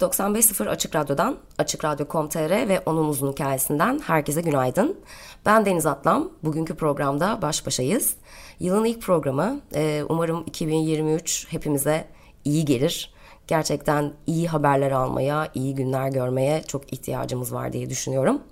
[0.00, 5.00] ...95.0 Açık Radyo'dan, Açık Radyo.com.tr ve onun uzun hikayesinden herkese günaydın.
[5.46, 8.16] Ben Deniz Atlam, bugünkü programda baş başayız.
[8.60, 12.08] Yılın ilk programı, e, umarım 2023 hepimize
[12.44, 13.15] iyi gelir
[13.46, 18.42] gerçekten iyi haberler almaya, iyi günler görmeye çok ihtiyacımız var diye düşünüyorum.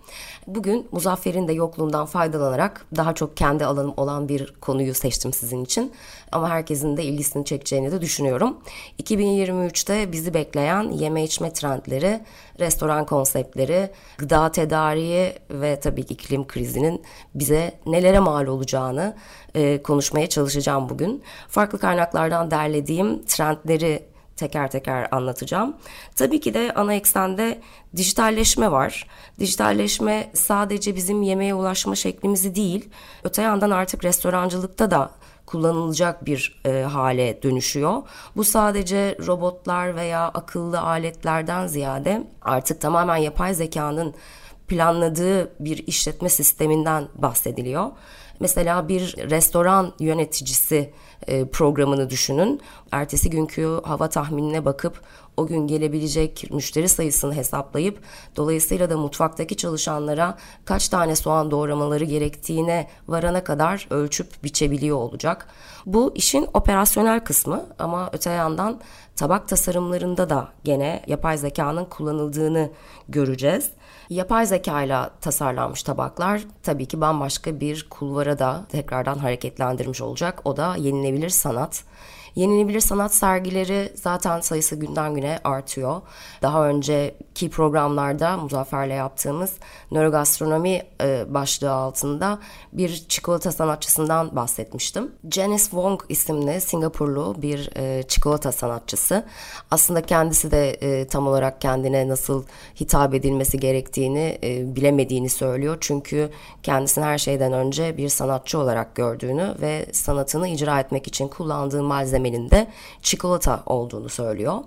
[0.47, 5.93] Bugün Muzaffer'in de yokluğundan faydalanarak daha çok kendi alanım olan bir konuyu seçtim sizin için.
[6.33, 8.59] Ama herkesin de ilgisini çekeceğini de düşünüyorum.
[9.03, 12.21] 2023'te bizi bekleyen yeme içme trendleri,
[12.59, 17.03] restoran konseptleri, gıda tedariği ve tabii ki iklim krizinin
[17.35, 19.17] bize nelere mal olacağını
[19.55, 21.23] e, konuşmaya çalışacağım bugün.
[21.49, 25.77] Farklı kaynaklardan derlediğim trendleri teker teker anlatacağım.
[26.17, 27.61] Tabii ki de ana eksende
[27.97, 29.07] dijitalleşme var.
[29.39, 32.89] Dijitalleşme sadece bizim yemeğe ulaşma şeklimizi değil,
[33.25, 35.11] öte yandan artık restorancılıkta da
[35.47, 38.03] kullanılacak bir e, hale dönüşüyor.
[38.37, 44.15] Bu sadece robotlar veya akıllı aletlerden ziyade artık tamamen yapay zekanın
[44.69, 47.91] planladığı bir işletme sisteminden bahsediliyor.
[48.45, 50.93] Mesela bir restoran yöneticisi
[51.27, 52.61] e, programını düşünün.
[52.93, 55.01] Ertesi günkü hava tahminine bakıp
[55.37, 57.99] o gün gelebilecek müşteri sayısını hesaplayıp
[58.37, 65.47] dolayısıyla da mutfaktaki çalışanlara kaç tane soğan doğramaları gerektiğine varana kadar ölçüp biçebiliyor olacak.
[65.87, 68.81] Bu işin operasyonel kısmı ama öte yandan
[69.17, 72.71] tabak tasarımlarında da gene yapay zekanın kullanıldığını
[73.09, 73.71] göreceğiz.
[74.11, 80.41] Yapay zeka ile tasarlanmış tabaklar tabii ki bambaşka bir kulvara da tekrardan hareketlendirmiş olacak.
[80.45, 81.85] O da yenilebilir sanat.
[82.35, 86.01] Yenilebilir sanat sergileri zaten sayısı günden güne artıyor.
[86.43, 89.53] Daha önceki programlarda Muzaffer'le yaptığımız
[89.91, 92.39] nörogastronomi e, başlığı altında
[92.73, 95.13] bir çikolata sanatçısından bahsetmiştim.
[95.31, 99.27] Janice Wong isimli Singapurlu bir e, çikolata sanatçısı.
[99.71, 102.45] Aslında kendisi de e, tam olarak kendine nasıl
[102.81, 105.79] hitap edilmesi gerektiğini e, bilemediğini söylüyor.
[105.81, 106.31] Çünkü
[106.63, 112.24] kendisini her şeyden önce bir sanatçı olarak gördüğünü ve sanatını icra etmek için kullandığı malzeme
[112.25, 112.67] temelinde
[113.03, 114.59] çikolata olduğunu söylüyor.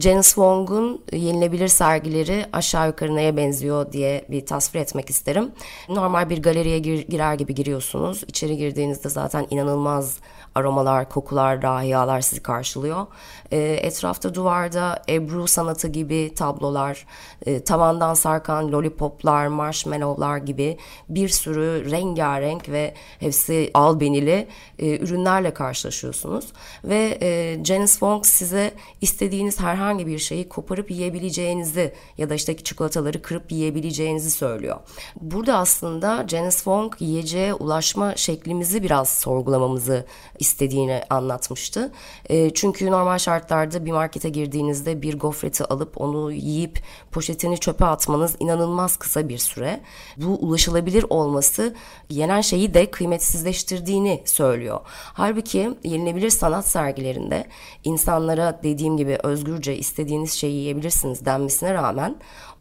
[0.00, 5.52] Janice Wong'un yenilebilir sergileri aşağı yukarı neye benziyor diye bir tasvir etmek isterim.
[5.88, 8.22] Normal bir galeriye gir, girer gibi giriyorsunuz.
[8.28, 10.18] İçeri girdiğinizde zaten inanılmaz
[10.54, 13.06] aromalar, kokular, rahiyalar sizi karşılıyor.
[13.50, 17.06] E, etrafta duvarda Ebru sanatı gibi tablolar,
[17.46, 20.78] e, tavandan sarkan lollipoplar, marshmallowlar gibi
[21.08, 24.48] bir sürü rengarenk ve hepsi albenili
[24.78, 26.46] e, ürünlerle karşılaşıyorsunuz.
[26.84, 33.22] Ve e, Janice Wong size istediğiniz herhangi bir şeyi koparıp yiyebileceğinizi ya da işte çikolataları
[33.22, 34.76] kırıp yiyebileceğinizi söylüyor.
[35.20, 40.06] Burada aslında Janice Wong yiyeceğe ulaşma şeklimizi biraz sorgulamamızı
[40.38, 41.92] istediğini anlatmıştı.
[42.28, 48.36] E, çünkü normal şartlarda bir markete girdiğinizde bir gofreti alıp onu yiyip poşetini çöpe atmanız
[48.40, 49.80] inanılmaz kısa bir süre.
[50.16, 51.74] Bu ulaşılabilir olması
[52.10, 54.80] yenen şeyi de kıymetsizleştirdiğini söylüyor.
[54.86, 57.44] Halbuki yenilebilir sanat sergilerinde
[57.84, 62.16] insanlara dediğim gibi özgürce istediğiniz şeyi yiyebilirsiniz denmesine rağmen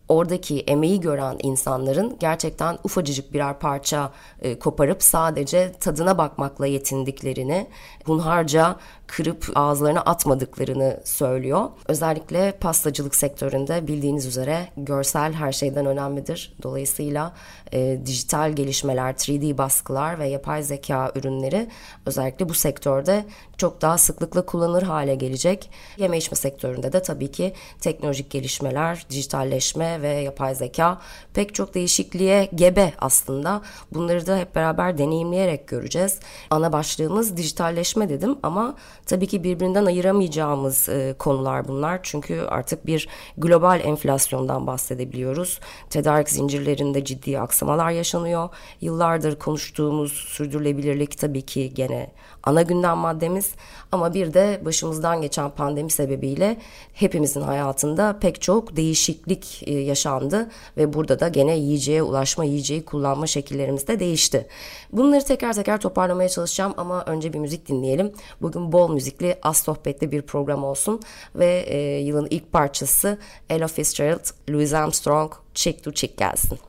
[0.08, 4.12] oradaki emeği gören insanların gerçekten ufacıcık birer parça
[4.42, 7.68] e, koparıp sadece tadına bakmakla yetindiklerini,
[8.06, 8.76] hunharca
[9.08, 11.70] kırıp ağızlarına atmadıklarını söylüyor.
[11.88, 16.56] Özellikle pastacılık sektöründe bildiğiniz üzere görsel her şeyden önemlidir.
[16.64, 17.34] Dolayısıyla
[17.74, 21.68] e, dijital gelişmeler, 3D baskılar ve yapay zeka ürünleri
[22.06, 23.26] özellikle bu sektörde
[23.58, 25.70] çok daha sıklıkla kullanılır hale gelecek.
[25.98, 31.02] Yeme içme sektöründe de tabii ki teknolojik gelişmeler, dijitalleşme ve yapay zeka
[31.34, 33.62] pek çok değişikliğe gebe aslında.
[33.94, 36.20] Bunları da hep beraber deneyimleyerek göreceğiz.
[36.50, 42.00] Ana başlığımız dijitalleşme dedim ama tabii ki birbirinden ayıramayacağımız e, konular bunlar.
[42.04, 43.08] Çünkü artık bir
[43.38, 45.60] global enflasyondan bahsedebiliyoruz.
[45.90, 48.50] Tedarik zincirlerinde ciddi aksamalar yaşanıyor.
[48.82, 52.12] Yıllardır konuştuğumuz sürdürülebilirlik tabii ki gene
[52.44, 53.52] ana gündem maddemiz
[53.92, 56.58] ama bir de başımızdan geçen pandemi sebebiyle
[56.94, 63.28] hepimizin hayatında pek çok değişiklik e, yaşandı ve burada da gene yiyeceğe ulaşma, yiyeceği kullanma
[63.28, 64.48] şekillerimiz de değişti.
[64.92, 68.14] Bunları tekrar tekrar toparlamaya çalışacağım ama önce bir müzik dinleyelim.
[68.42, 71.02] Bugün bol müzikli, az sohbetli bir program olsun
[71.36, 73.18] ve e, yılın ilk parçası
[73.50, 76.60] Ella Fitzgerald, Louis Armstrong, Cheek to Cheek gelsin.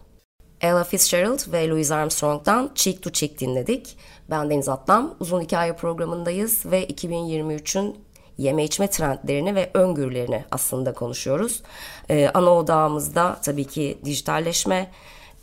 [0.61, 3.97] Ella Fitzgerald ve Louis Armstrong'dan Cheek to Cheek dinledik.
[4.31, 5.15] Ben Deniz Atlam.
[5.21, 7.97] Uzun Hikaye programındayız ve 2023'ün
[8.39, 11.63] yeme içme trendlerini ve öngörülerini aslında konuşuyoruz.
[12.11, 14.91] Ee, ana odağımızda tabii ki dijitalleşme,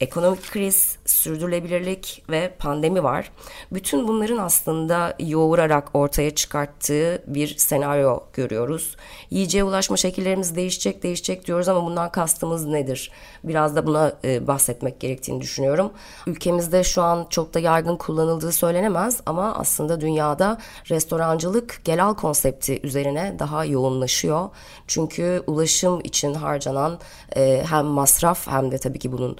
[0.01, 3.31] ekonomik kriz, sürdürülebilirlik ve pandemi var.
[3.71, 8.95] Bütün bunların aslında yoğurarak ortaya çıkarttığı bir senaryo görüyoruz.
[9.29, 13.11] Yiyeceğe ulaşma şekillerimiz değişecek değişecek diyoruz ama bundan kastımız nedir?
[13.43, 15.91] Biraz da buna e, bahsetmek gerektiğini düşünüyorum.
[16.27, 20.57] Ülkemizde şu an çok da yaygın kullanıldığı söylenemez ama aslında dünyada
[20.89, 24.49] restorancılık gelal konsepti üzerine daha yoğunlaşıyor.
[24.87, 26.99] Çünkü ulaşım için harcanan
[27.35, 29.37] e, hem masraf hem de tabii ki bunun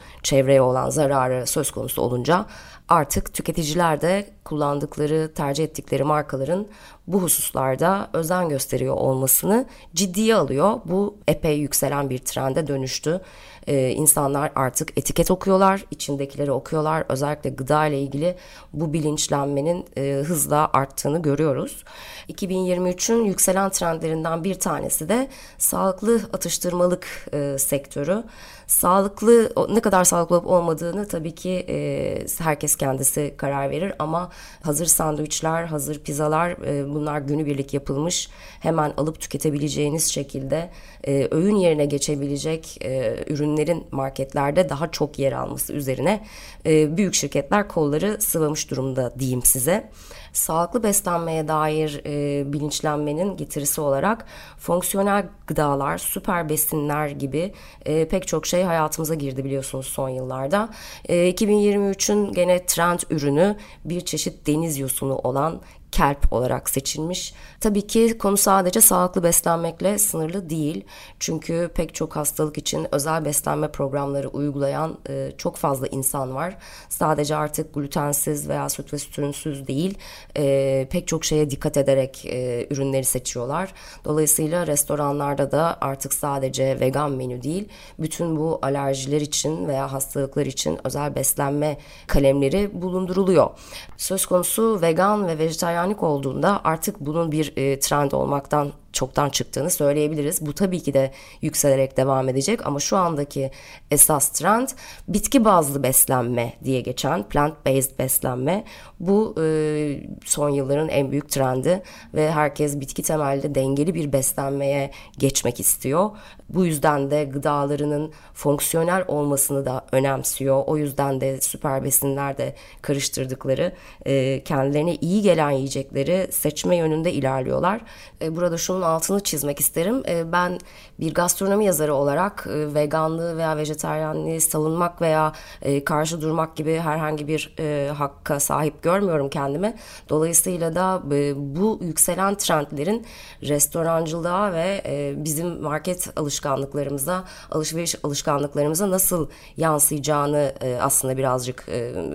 [0.52, 2.46] çevreye olan zararı söz konusu olunca
[2.90, 6.68] artık tüketiciler de kullandıkları, tercih ettikleri markaların
[7.08, 10.80] bu hususlarda özen gösteriyor olmasını ciddiye alıyor.
[10.86, 13.22] Bu epey yükselen bir trende dönüştü.
[13.68, 17.04] Ee, insanlar artık etiket okuyorlar, içindekileri okuyorlar.
[17.10, 18.36] Özellikle gıda ile ilgili
[18.74, 21.84] bu bilinçlenmenin e, hızla arttığını görüyoruz.
[22.30, 25.28] 2023'ün yükselen trendlerinden bir tanesi de
[25.58, 28.24] sağlıklı atıştırmalık e, sektörü.
[28.72, 33.94] Sağlıklı ne kadar sağlıklı olup olmadığını tabii ki e, herkes kendisi karar verir.
[34.00, 34.32] Ama
[34.64, 38.30] hazır sandviçler, hazır pizzalar e, bunlar günübirlik yapılmış
[38.60, 40.70] hemen alıp tüketebileceğiniz şekilde
[41.08, 46.24] e, öğün yerine geçebilecek e, ürünlerin marketlerde daha çok yer alması üzerine
[46.66, 49.90] e, büyük şirketler kolları sıvamış durumda diyeyim size
[50.34, 54.26] sağlıklı beslenmeye dair e, bilinçlenmenin getirisi olarak
[54.58, 57.54] fonksiyonel gıdalar, süper besinler gibi
[57.86, 60.70] e, pek çok şey hayatımıza girdi biliyorsunuz son yıllarda.
[61.06, 65.62] E, 2023'ün gene trend ürünü bir çeşit deniz yosunu olan
[65.92, 67.34] kelp olarak seçilmiş.
[67.60, 70.86] Tabii ki konu sadece sağlıklı beslenmekle sınırlı değil.
[71.20, 76.58] Çünkü pek çok hastalık için özel beslenme programları uygulayan e, çok fazla insan var.
[76.90, 79.98] Sadece artık glutensiz veya süt ve süt değil
[80.38, 83.74] e, pek çok şeye dikkat ederek e, ürünleri seçiyorlar.
[84.06, 90.80] Dolayısıyla restoranlarda da artık sadece vegan menü değil bütün bu alerjiler için veya hastalıklar için
[90.84, 91.78] özel beslenme
[92.08, 93.50] kalemleri bulunduruluyor.
[93.98, 99.70] Söz konusu vegan ve vejetaryen veganlık olduğunda artık bunun bir e, trend olmaktan çoktan çıktığını
[99.70, 100.46] söyleyebiliriz.
[100.46, 101.12] Bu tabii ki de
[101.42, 103.52] yükselerek devam edecek ama şu andaki
[103.92, 104.68] esas trend
[105.08, 108.64] bitki bazlı beslenme diye geçen plant-based beslenme.
[109.00, 111.84] Bu e, son yılların en büyük trendi
[112.14, 116.10] ve herkes bitki temelli dengeli bir beslenmeye geçmek istiyor.
[116.50, 120.64] Bu yüzden de gıdalarının fonksiyonel olmasını da önemsiyor.
[120.66, 123.74] O yüzden de süper besinlerde karıştırdıkları
[124.06, 127.82] e, kendilerine iyi gelen yiyecekleri seçme yönünde ilerliyorlar.
[128.22, 130.04] E, burada şunu altını çizmek isterim.
[130.08, 130.60] E, ben
[131.02, 137.28] bir gastronomi yazarı olarak e, veganlığı veya vejeteryanlığı savunmak veya e, karşı durmak gibi herhangi
[137.28, 137.56] bir
[137.94, 139.76] hakka sahip görmüyorum kendimi.
[140.10, 141.02] Dolayısıyla da
[141.36, 143.06] bu yükselen trendlerin
[143.42, 144.84] restorancılığa ve
[145.18, 151.68] bizim market alışkanlıklarımıza, alışveriş alışkanlıklarımıza nasıl yansıyacağını aslında birazcık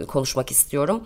[0.09, 1.00] konuşmak istiyorum.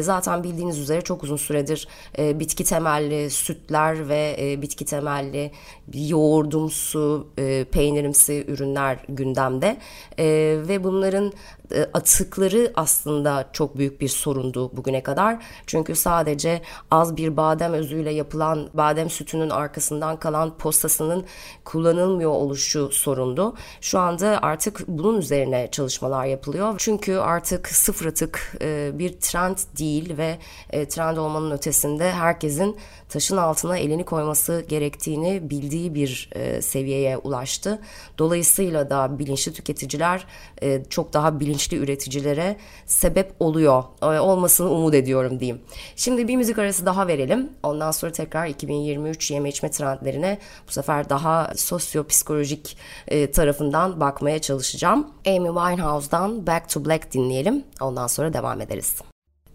[0.00, 5.50] Zaten bildiğiniz üzere çok uzun süredir bitki temelli sütler ve bitki temelli
[5.94, 7.07] yoğurdumsu,
[7.38, 9.76] e, peynirimsi ürünler gündemde.
[10.18, 10.24] E,
[10.68, 11.32] ve bunların
[11.92, 15.44] atıkları aslında çok büyük bir sorundu bugüne kadar.
[15.66, 21.24] Çünkü sadece az bir badem özüyle yapılan badem sütünün arkasından kalan postasının
[21.64, 23.54] kullanılmıyor oluşu sorundu.
[23.80, 26.74] Şu anda artık bunun üzerine çalışmalar yapılıyor.
[26.78, 30.38] Çünkü artık sıfır atık e, bir trend değil ve
[30.70, 32.76] e, trend olmanın ötesinde herkesin
[33.08, 37.80] taşın altına elini koyması gerektiğini bildiği bir seviyeye ulaştı.
[38.18, 40.26] Dolayısıyla da bilinçli tüketiciler
[40.90, 43.84] çok daha bilinçli bilinçli üreticilere sebep oluyor.
[44.02, 45.60] Olmasını umut ediyorum diyeyim.
[45.96, 47.52] Şimdi bir müzik arası daha verelim.
[47.62, 50.38] Ondan sonra tekrar 2023 yeme içme trendlerine
[50.68, 52.76] bu sefer daha sosyopsikolojik
[53.08, 55.06] e, tarafından bakmaya çalışacağım.
[55.26, 57.64] Amy Winehouse'dan Back to Black dinleyelim.
[57.80, 58.96] Ondan sonra devam ederiz.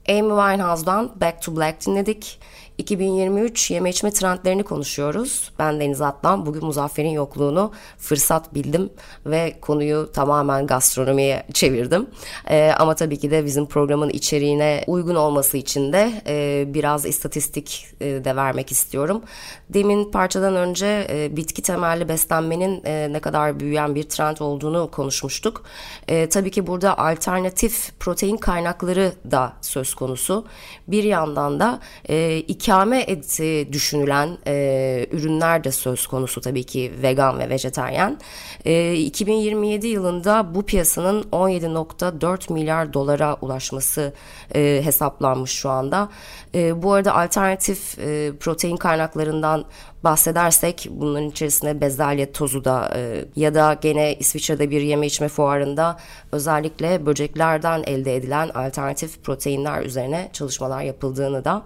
[0.10, 2.40] Amy Winehouse'dan Back to Black dinledik.
[2.78, 5.52] 2023 yeme içme trendlerini konuşuyoruz.
[5.60, 6.46] Ben Deniz Atlan.
[6.46, 8.90] Bugün Muzaffer'in yokluğunu fırsat bildim
[9.26, 12.08] ve konuyu tamamen gastronomiye çevirdim.
[12.50, 17.88] Ee, ama tabii ki de bizim programın içeriğine uygun olması için de e, biraz istatistik
[18.02, 19.22] e, de vermek istiyorum.
[19.70, 25.64] Demin parçadan önce e, bitki temelli beslenmenin e, ne kadar büyüyen bir trend olduğunu konuşmuştuk.
[26.08, 30.46] E, tabii ki burada alternatif protein kaynakları da söz konusu.
[30.88, 37.40] Bir yandan da e, ikame eti düşünülen e, ürünler de söz konusu tabii ki vegan
[37.40, 38.18] ve vejeteryen.
[38.66, 44.14] E, 2027 yılında bu piyasanın 17.4 milyar dolara ulaşması
[44.56, 46.10] e, hesaplanmış şu anda.
[46.56, 49.66] E, bu arada alternatif e, protein kaynaklarından
[50.04, 55.98] bahsedersek bunların içerisinde bezelye tozu da e, ya da gene İsviçre'de bir yeme içme fuarında
[56.32, 61.64] özellikle böceklerden elde edilen alternatif proteinler üzerine çalışmalar yapıldığını da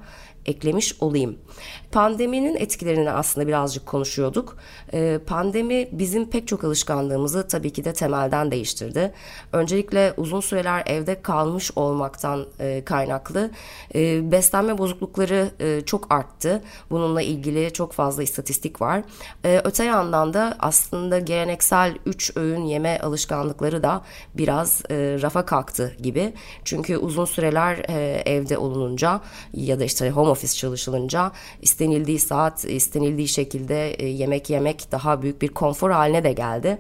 [0.48, 1.38] eklemiş olayım.
[1.98, 4.58] Pandeminin etkilerini aslında birazcık konuşuyorduk.
[4.94, 9.14] Ee, pandemi bizim pek çok alışkanlığımızı tabii ki de temelden değiştirdi.
[9.54, 13.52] Öncelikle uzun süreler evde kalmış olmaktan e, kaynaklı
[13.96, 16.64] e, beslenme bozuklukları e, çok arttı.
[16.90, 19.04] Bununla ilgili çok fazla istatistik var.
[19.44, 24.02] öte yandan da aslında geleneksel 3 öğün yeme alışkanlıkları da
[24.34, 26.34] biraz rafa kalktı gibi.
[26.64, 27.78] Çünkü uzun süreler
[28.26, 29.22] evde olununca
[29.54, 31.32] ya da işte home office çalışılınca
[31.88, 36.78] istenildiği saat, istenildiği şekilde e, yemek yemek daha büyük bir konfor haline de geldi.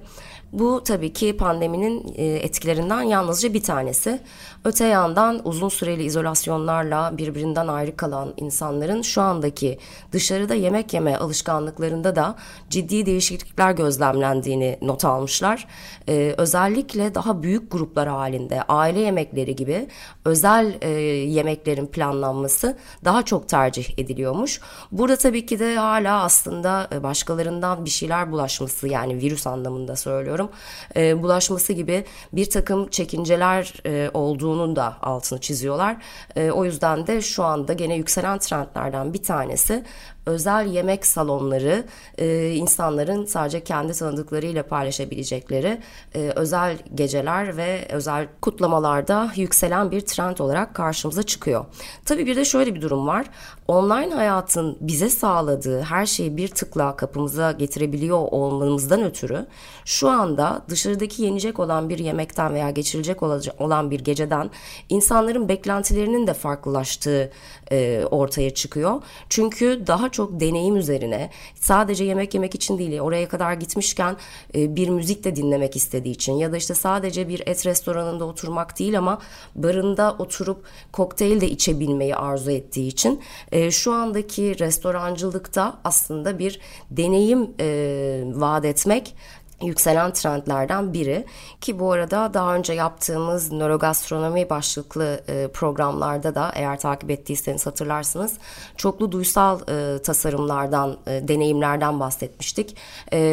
[0.53, 4.19] Bu tabii ki pandeminin e, etkilerinden yalnızca bir tanesi.
[4.65, 9.77] Öte yandan uzun süreli izolasyonlarla birbirinden ayrı kalan insanların şu andaki
[10.11, 12.35] dışarıda yemek yeme alışkanlıklarında da
[12.69, 15.67] ciddi değişiklikler gözlemlendiğini not almışlar.
[16.09, 19.87] Ee, özellikle daha büyük gruplar halinde aile yemekleri gibi
[20.25, 24.61] özel e, yemeklerin planlanması daha çok tercih ediliyormuş.
[24.91, 30.49] Burada tabii ki de hala aslında e, başkalarından bir şeyler bulaşması yani virüs anlamında söylüyorum
[30.95, 35.97] e, bulaşması gibi bir takım çekinceler e, olduğunu olduğunun da altını çiziyorlar.
[36.35, 39.83] E, o yüzden de şu anda gene yükselen trendlerden bir tanesi
[40.27, 41.85] özel yemek salonları
[42.17, 45.81] e, insanların sadece kendi tanıdıklarıyla paylaşabilecekleri
[46.15, 51.65] e, özel geceler ve özel kutlamalarda yükselen bir trend olarak karşımıza çıkıyor.
[52.05, 53.25] Tabii bir de şöyle bir durum var.
[53.67, 59.45] Online hayatın bize sağladığı her şeyi bir tıkla kapımıza getirebiliyor olmamızdan ötürü
[59.85, 63.23] şu anda dışarıdaki yenecek olan bir yemekten veya geçirilecek
[63.59, 64.49] olan bir geceden
[64.89, 67.31] insanların beklentilerinin de farklılaştığı
[67.71, 69.01] e, ortaya çıkıyor.
[69.29, 74.15] Çünkü daha çok deneyim üzerine sadece yemek yemek için değil oraya kadar gitmişken
[74.55, 78.79] e, bir müzik de dinlemek istediği için ya da işte sadece bir et restoranında oturmak
[78.79, 79.19] değil ama
[79.55, 83.21] barında oturup kokteyl de içebilmeyi arzu ettiği için
[83.51, 86.59] e, şu andaki restorancılıkta aslında bir
[86.91, 89.15] deneyim e, vaat etmek
[89.61, 91.25] yükselen trendlerden biri
[91.61, 98.33] ki bu arada daha önce yaptığımız nörogastronomi başlıklı e, programlarda da eğer takip ettiyseniz hatırlarsınız
[98.77, 102.77] çoklu duysal e, tasarımlardan e, deneyimlerden bahsetmiştik.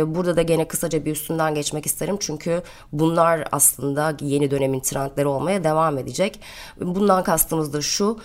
[0.07, 2.62] Burada da gene kısaca bir üstünden geçmek isterim çünkü
[2.93, 6.40] bunlar aslında yeni dönemin trendleri olmaya devam edecek.
[6.81, 8.19] Bundan kastımız da şu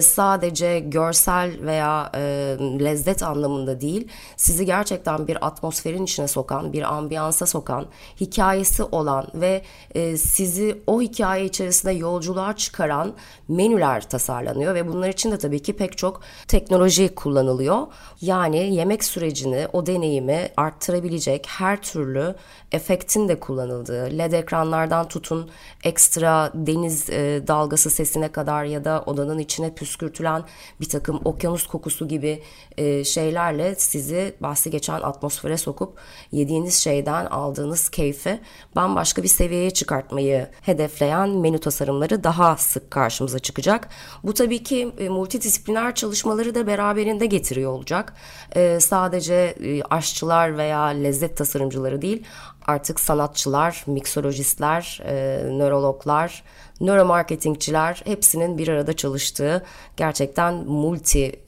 [0.00, 2.10] sadece görsel veya
[2.58, 7.86] lezzet anlamında değil sizi gerçekten bir atmosferin içine sokan bir ambiyansa hayata sokan,
[8.20, 9.62] hikayesi olan ve
[9.94, 13.14] e, sizi o hikaye içerisinde yolculuğa çıkaran
[13.48, 17.86] menüler tasarlanıyor ve bunlar için de tabii ki pek çok teknoloji kullanılıyor.
[18.20, 22.34] Yani yemek sürecini, o deneyimi arttırabilecek her türlü
[22.72, 25.50] efektin de kullanıldığı, led ekranlardan tutun
[25.84, 30.42] ekstra deniz e, dalgası sesine kadar ya da odanın içine püskürtülen
[30.80, 32.42] bir takım okyanus kokusu gibi
[32.76, 35.98] e, şeylerle sizi bahsi geçen atmosfere sokup
[36.32, 38.40] yediğiniz şeyden aldığınız keyfi
[38.76, 43.88] bambaşka bir seviyeye çıkartmayı hedefleyen menü tasarımları daha sık karşımıza çıkacak.
[44.24, 48.14] Bu tabii ki e, multidisipliner çalışmaları da beraberinde getiriyor olacak.
[48.56, 52.24] E, sadece e, aşçılar veya lezzet tasarımcıları değil
[52.66, 55.14] artık sanatçılar, miksolojistler, e,
[55.58, 56.42] nörologlar,
[56.80, 59.64] nöromarketingçiler hepsinin bir arada çalıştığı
[59.96, 61.40] gerçekten multi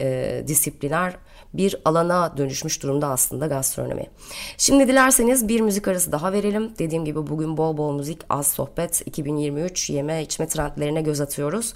[0.46, 1.16] disipliner
[1.54, 4.06] bir alana dönüşmüş durumda aslında gastronomi.
[4.58, 6.72] Şimdi dilerseniz bir müzik arası daha verelim.
[6.78, 9.02] Dediğim gibi bugün bol bol müzik, az sohbet.
[9.06, 11.74] 2023 yeme içme trendlerine göz atıyoruz.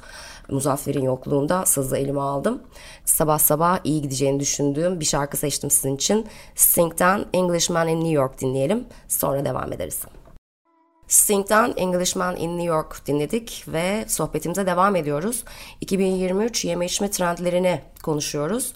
[0.48, 2.62] Muzaffer'in yokluğunda sızı elime aldım.
[3.04, 6.26] Sabah sabah iyi gideceğini düşündüğüm bir şarkı seçtim sizin için.
[6.54, 8.86] Sting'den Englishman in New York dinleyelim.
[9.08, 10.02] Sonra devam ederiz.
[11.10, 15.44] Sting'den Englishman in New York dinledik ve sohbetimize devam ediyoruz.
[15.80, 18.72] 2023 yeme içme trendlerini konuşuyoruz.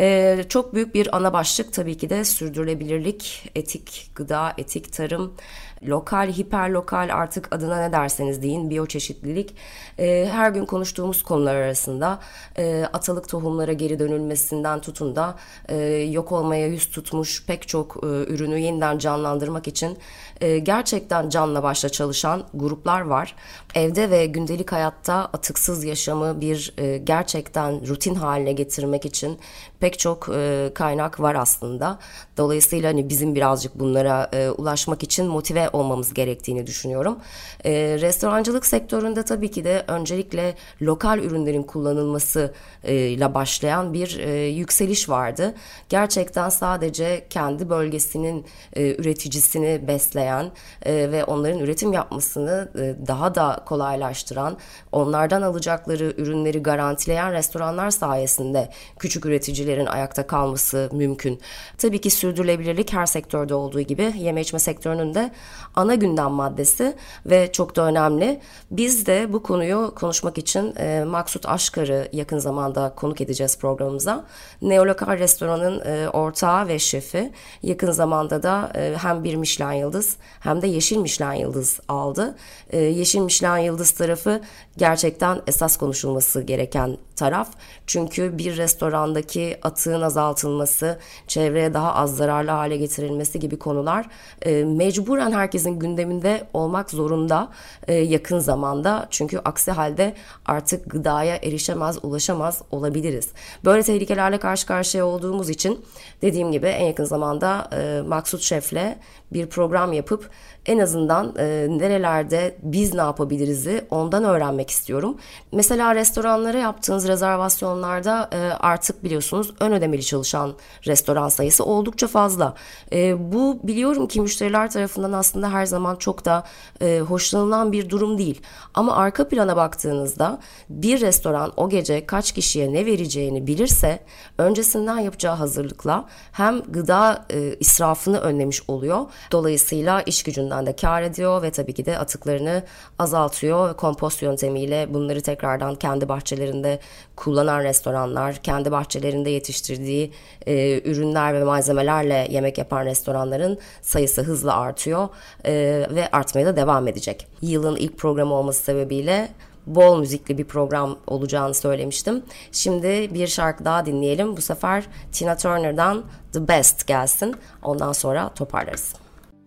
[0.00, 5.34] Ee, çok büyük bir ana başlık tabii ki de sürdürülebilirlik, etik gıda, etik tarım,
[5.82, 9.54] lokal, hiperlokal artık adına ne derseniz deyin biyoçeşitlilik
[9.98, 12.18] e, her gün konuştuğumuz konular arasında
[12.58, 15.36] e, atalık tohumlara geri dönülmesinden tutun da
[15.68, 19.98] e, yok olmaya yüz tutmuş pek çok e, ürünü yeniden canlandırmak için
[20.40, 23.34] e, gerçekten canla başla çalışan gruplar var.
[23.78, 29.38] Evde ve gündelik hayatta atıksız yaşamı bir e, gerçekten rutin haline getirmek için
[29.80, 31.98] pek çok e, kaynak var aslında.
[32.36, 37.18] Dolayısıyla hani bizim birazcık bunlara e, ulaşmak için motive olmamız gerektiğini düşünüyorum.
[37.64, 42.54] E, restorancılık sektöründe tabii ki de öncelikle lokal ürünlerin kullanılması
[42.84, 45.54] e, ile başlayan bir e, yükseliş vardı.
[45.88, 50.50] Gerçekten sadece kendi bölgesinin e, üreticisini besleyen
[50.82, 54.56] e, ve onların üretim yapmasını e, daha da kolaylaştıran,
[54.92, 61.40] onlardan alacakları ürünleri garantileyen restoranlar sayesinde küçük üreticilerin ayakta kalması mümkün.
[61.78, 65.30] Tabii ki sürdürülebilirlik her sektörde olduğu gibi yeme içme sektörünün de
[65.74, 66.96] ana gündem maddesi
[67.26, 68.40] ve çok da önemli.
[68.70, 74.24] Biz de bu konuyu konuşmak için e, Maksut Aşkar'ı yakın zamanda konuk edeceğiz programımıza.
[74.62, 77.32] Neolokal restoranın e, ortağı ve şefi
[77.62, 82.34] yakın zamanda da e, hem bir Michelin yıldız hem de yeşil Michelin yıldız aldı.
[82.70, 84.40] E, yeşil Michelin yıldız tarafı
[84.76, 87.48] gerçekten esas konuşulması gereken taraf.
[87.86, 94.06] Çünkü bir restorandaki atığın azaltılması, çevreye daha az zararlı hale getirilmesi gibi konular
[94.42, 97.48] e, mecburen herkesin gündeminde olmak zorunda
[97.88, 99.06] e, yakın zamanda.
[99.10, 100.14] Çünkü aksi halde
[100.46, 103.28] artık gıdaya erişemez, ulaşamaz olabiliriz.
[103.64, 105.84] Böyle tehlikelerle karşı karşıya olduğumuz için
[106.22, 108.96] dediğim gibi en yakın zamanda e, Maksut Şef'le
[109.32, 110.30] bir program yapıp
[110.66, 115.16] en azından e, nerelerde biz ne yapabiliriz'i ondan öğrenmek istiyorum.
[115.52, 120.54] Mesela restoranlara yaptığınız rezervasyonlarda e, artık biliyorsunuz ön ödemeli çalışan
[120.86, 122.54] restoran sayısı oldukça fazla.
[122.92, 126.44] E, bu biliyorum ki müşteriler tarafından aslında her zaman çok da
[126.80, 128.42] e, hoşlanılan bir durum değil.
[128.74, 130.38] Ama arka plana baktığınızda
[130.70, 134.04] bir restoran o gece kaç kişiye ne vereceğini bilirse
[134.38, 139.06] öncesinden yapacağı hazırlıkla hem gıda e, israfını önlemiş oluyor.
[139.32, 142.62] Dolayısıyla iş gücünden de kar ediyor ve tabii ki de atıklarını
[142.98, 146.78] azaltıyor kompost yöntemiyle bunları tekrardan kendi bahçelerinde
[147.16, 150.12] kullanan restoranlar, kendi bahçelerinde yetiştirdiği
[150.46, 155.08] e, ürünler ve malzemelerle yemek yapan restoranların sayısı hızla artıyor
[155.44, 155.52] e,
[155.90, 157.26] ve artmaya da devam edecek.
[157.42, 159.28] Yılın ilk programı olması sebebiyle
[159.68, 162.22] bol müzikli bir program olacağını söylemiştim.
[162.52, 164.36] Şimdi bir şarkı daha dinleyelim.
[164.36, 167.36] Bu sefer Tina Turner'dan The Best gelsin.
[167.62, 168.94] Ondan sonra toparlarız.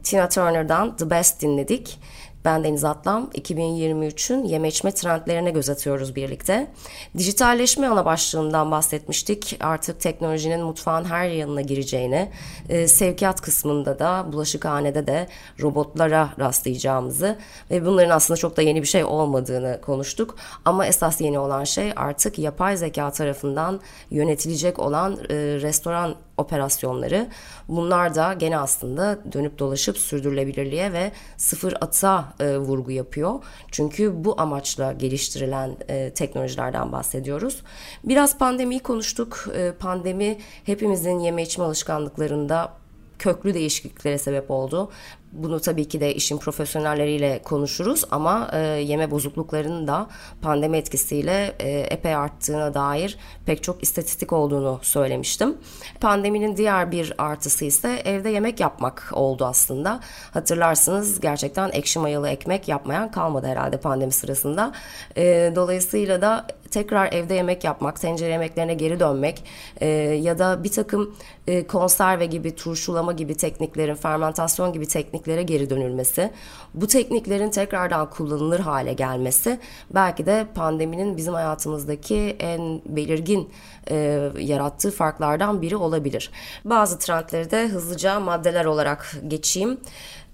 [0.03, 1.99] Tina Turner'dan The Best dinledik.
[2.45, 3.29] Ben Deniz Atlam.
[3.33, 6.71] 2023'ün yeme içme trendlerine göz atıyoruz birlikte.
[7.17, 9.57] Dijitalleşme ana başlığından bahsetmiştik.
[9.59, 12.31] Artık teknolojinin mutfağın her yanına gireceğini,
[12.69, 15.27] e, sevkiyat kısmında da bulaşıkhanede de
[15.61, 17.37] robotlara rastlayacağımızı
[17.71, 20.35] ve bunların aslında çok da yeni bir şey olmadığını konuştuk.
[20.65, 23.79] Ama esas yeni olan şey artık yapay zeka tarafından
[24.11, 27.27] yönetilecek olan e, restoran operasyonları.
[27.67, 33.43] Bunlar da gene aslında dönüp dolaşıp sürdürülebilirliğe ve sıfır atığa e, vurgu yapıyor.
[33.71, 37.61] Çünkü bu amaçla geliştirilen e, teknolojilerden bahsediyoruz.
[38.03, 39.45] Biraz pandemiyi konuştuk.
[39.55, 42.80] E, pandemi hepimizin yeme içme alışkanlıklarında
[43.21, 44.91] köklü değişikliklere sebep oldu.
[45.31, 50.07] Bunu tabii ki de işin profesyonelleriyle konuşuruz ama e, yeme bozukluklarının da
[50.41, 55.57] pandemi etkisiyle e, epey arttığına dair pek çok istatistik olduğunu söylemiştim.
[55.99, 59.99] Pandeminin diğer bir artısı ise evde yemek yapmak oldu aslında.
[60.33, 64.73] Hatırlarsınız gerçekten ekşi mayalı ekmek yapmayan kalmadı herhalde pandemi sırasında.
[65.17, 69.43] E, dolayısıyla da tekrar evde yemek yapmak, tencere yemeklerine geri dönmek
[69.81, 69.87] e,
[70.21, 71.15] ya da bir takım
[71.47, 76.31] e, konserve gibi, turşulama gibi tekniklerin, fermentasyon gibi tekniklere geri dönülmesi,
[76.73, 79.59] bu tekniklerin tekrardan kullanılır hale gelmesi
[79.95, 83.49] belki de pandeminin bizim hayatımızdaki en belirgin
[83.89, 86.31] e, yarattığı farklardan biri olabilir.
[86.65, 89.77] Bazı trendleri de hızlıca maddeler olarak geçeyim.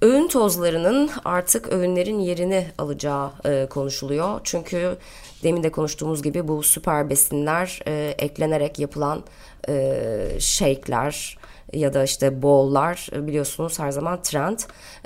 [0.02, 4.42] Öğün tozlarının artık öğünlerin yerini alacağı e, konuşuluyor.
[4.44, 4.98] Çünkü
[5.44, 9.24] demin de konuştuğumuz gibi bu süper besinler e, eklenerek yapılan
[9.70, 11.38] e, shake'ler
[11.74, 14.60] ya da işte bowl'lar e, biliyorsunuz her zaman trend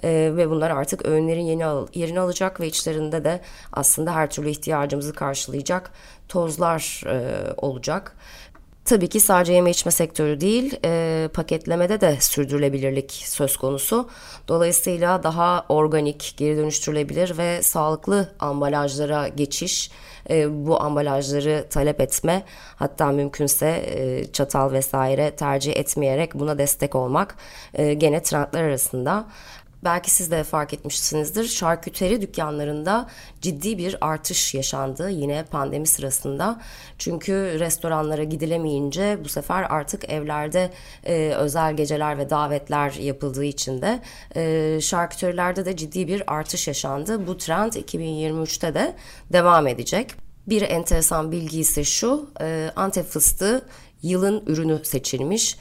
[0.04, 3.42] e, ve bunlar artık öğünlerin yeni al, yerini alacak ve içlerinde de
[3.74, 5.92] aslında her türlü ihtiyacımızı karşılayacak
[6.28, 8.16] tozlar e, olacak.
[8.86, 14.10] Tabii ki sadece yeme içme sektörü değil, e, paketlemede de sürdürülebilirlik söz konusu.
[14.48, 19.92] Dolayısıyla daha organik, geri dönüştürülebilir ve sağlıklı ambalajlara geçiş,
[20.30, 22.44] e, bu ambalajları talep etme,
[22.76, 27.36] hatta mümkünse e, çatal vesaire tercih etmeyerek buna destek olmak
[27.74, 29.26] e, gene trendler arasında.
[29.84, 31.48] Belki siz de fark etmişsinizdir.
[31.48, 33.10] Şarküteri dükkanlarında
[33.42, 36.62] ciddi bir artış yaşandı yine pandemi sırasında.
[36.98, 40.72] Çünkü restoranlara gidilemeyince bu sefer artık evlerde
[41.04, 44.00] e, özel geceler ve davetler yapıldığı için de
[44.36, 47.28] e, şarküterilerde de ciddi bir artış yaşandı.
[47.28, 48.96] Bu trend 2023'te de
[49.34, 50.12] devam edecek.
[50.48, 53.66] Bir enteresan bilgi ise şu, e, Antep fıstığı
[54.04, 55.58] yılın ürünü seçilmiş.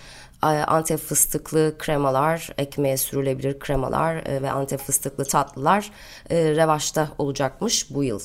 [0.46, 5.90] Antep fıstıklı kremalar, ekmeğe sürülebilir kremalar e, ve Antep fıstıklı tatlılar
[6.30, 8.20] e, revaçta olacakmış bu yıl.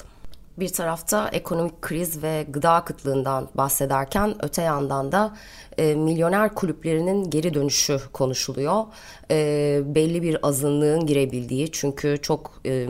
[0.58, 5.36] Bir tarafta ekonomik kriz ve gıda kıtlığından bahsederken öte yandan da
[5.78, 8.84] e, milyoner kulüplerinin geri dönüşü konuşuluyor.
[9.32, 12.88] E, belli bir azınlığın girebildiği çünkü çok e,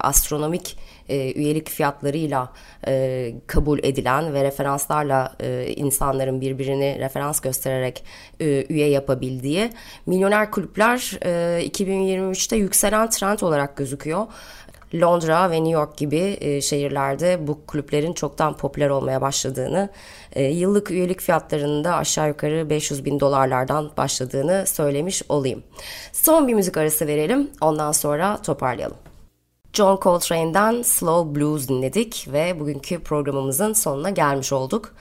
[0.00, 2.52] astronomik e, üyelik fiyatlarıyla
[2.88, 8.04] e, kabul edilen ve referanslarla e, insanların birbirini referans göstererek
[8.40, 9.70] e, üye yapabildiği
[10.06, 14.26] milyoner kulüpler e, 2023'te yükselen trend olarak gözüküyor.
[14.94, 19.88] Londra ve New York gibi e, şehirlerde bu kulüplerin çoktan popüler olmaya başladığını,
[20.32, 25.62] e, yıllık üyelik fiyatlarının da aşağı yukarı 500 bin dolarlardan başladığını söylemiş olayım.
[26.12, 29.05] Son bir müzik arası verelim, ondan sonra toparlayalım.
[29.76, 34.94] John Coltrane'den Slow Blues dinledik ve bugünkü programımızın sonuna gelmiş olduk.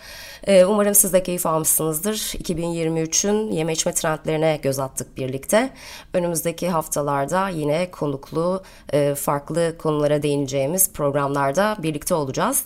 [0.48, 2.14] Ee, umarım siz de keyif almışsınızdır.
[2.14, 5.74] 2023'ün yeme içme trendlerine göz attık birlikte.
[6.14, 12.64] Önümüzdeki haftalarda yine konuklu e, farklı konulara değineceğimiz programlarda birlikte olacağız.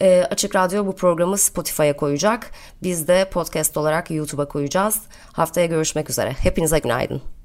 [0.00, 2.50] Ee, Açık Radyo bu programı Spotify'a koyacak.
[2.82, 5.00] Biz de podcast olarak YouTube'a koyacağız.
[5.32, 6.30] Haftaya görüşmek üzere.
[6.30, 7.41] Hepinize günaydın.